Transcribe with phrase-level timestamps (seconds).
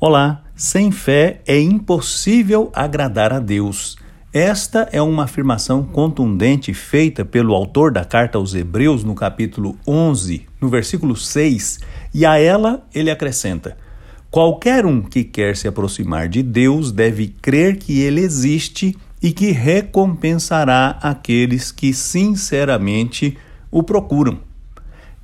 [0.00, 3.96] Olá, sem fé é impossível agradar a Deus.
[4.32, 10.46] Esta é uma afirmação contundente feita pelo autor da carta aos Hebreus no capítulo 11,
[10.60, 11.80] no versículo 6,
[12.14, 13.76] e a ela ele acrescenta:
[14.30, 19.50] Qualquer um que quer se aproximar de Deus deve crer que ele existe e que
[19.50, 23.36] recompensará aqueles que sinceramente
[23.68, 24.38] o procuram.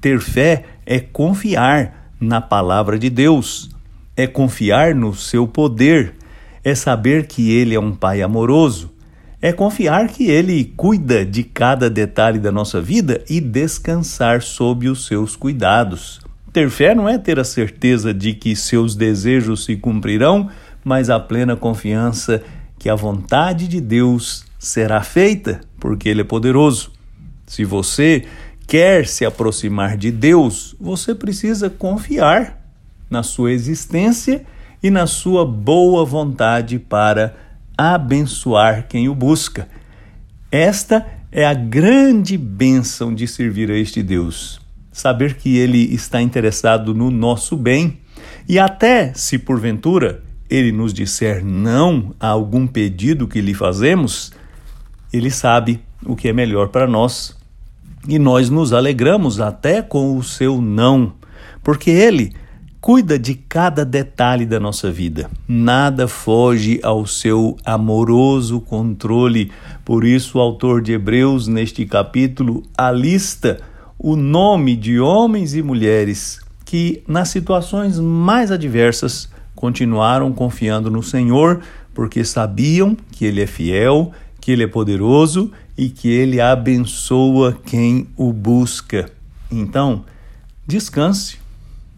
[0.00, 3.71] Ter fé é confiar na palavra de Deus
[4.16, 6.14] é confiar no seu poder,
[6.62, 8.92] é saber que ele é um pai amoroso,
[9.40, 15.06] é confiar que ele cuida de cada detalhe da nossa vida e descansar sob os
[15.06, 16.20] seus cuidados.
[16.52, 20.48] Ter fé não é ter a certeza de que seus desejos se cumprirão,
[20.84, 22.42] mas a plena confiança
[22.78, 26.92] que a vontade de Deus será feita, porque Ele é poderoso.
[27.46, 28.24] Se você
[28.66, 32.61] quer se aproximar de Deus, você precisa confiar
[33.12, 34.44] na sua existência
[34.82, 37.36] e na sua boa vontade para
[37.76, 39.68] abençoar quem o busca.
[40.50, 44.60] Esta é a grande bênção de servir a este Deus.
[44.90, 48.00] Saber que Ele está interessado no nosso bem
[48.48, 54.32] e até se porventura Ele nos disser não a algum pedido que lhe fazemos,
[55.12, 57.36] Ele sabe o que é melhor para nós.
[58.08, 61.12] E nós nos alegramos até com o seu não,
[61.62, 62.32] porque Ele
[62.82, 65.30] cuida de cada detalhe da nossa vida.
[65.46, 69.52] Nada foge ao seu amoroso controle.
[69.84, 73.60] Por isso, o autor de Hebreus, neste capítulo, alista
[73.96, 81.60] o nome de homens e mulheres que, nas situações mais adversas, continuaram confiando no Senhor,
[81.94, 84.10] porque sabiam que Ele é fiel,
[84.40, 89.08] que Ele é poderoso e que Ele abençoa quem o busca.
[89.52, 90.04] Então,
[90.66, 91.41] descanse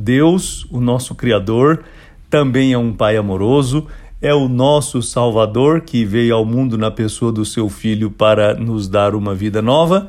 [0.00, 1.84] Deus, o nosso Criador,
[2.28, 3.86] também é um Pai amoroso,
[4.22, 8.88] é o nosso Salvador que veio ao mundo na pessoa do seu Filho para nos
[8.88, 10.08] dar uma vida nova.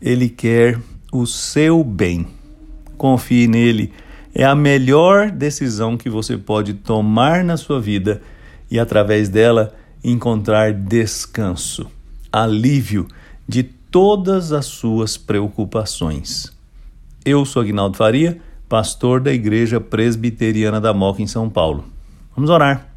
[0.00, 0.78] Ele quer
[1.12, 2.26] o seu bem.
[2.96, 3.92] Confie nele.
[4.34, 8.20] É a melhor decisão que você pode tomar na sua vida
[8.70, 11.86] e, através dela, encontrar descanso,
[12.32, 13.06] alívio
[13.48, 16.52] de todas as suas preocupações.
[17.24, 21.84] Eu sou Agnaldo Faria pastor da Igreja Presbiteriana da Moca, em São Paulo.
[22.34, 22.88] Vamos orar.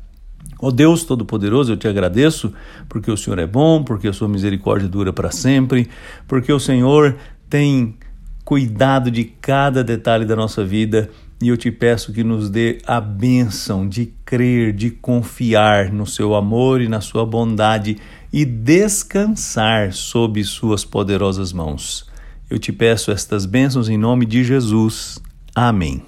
[0.59, 2.51] Ó oh Deus Todo-Poderoso, eu te agradeço
[2.89, 5.87] porque o Senhor é bom, porque a sua misericórdia dura para sempre,
[6.27, 7.15] porque o Senhor
[7.49, 7.95] tem
[8.43, 11.09] cuidado de cada detalhe da nossa vida
[11.41, 16.33] e eu te peço que nos dê a bênção de crer, de confiar no seu
[16.33, 17.97] amor e na sua bondade
[18.33, 22.07] e descansar sob suas poderosas mãos.
[22.49, 25.21] Eu te peço estas bênçãos em nome de Jesus.
[25.57, 26.07] Amém.